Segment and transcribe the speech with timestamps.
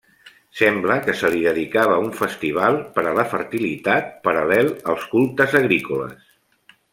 [0.59, 6.27] Sembla que se li dedicava un festival per a la fertilitat, paral·lel als cultes agrícoles.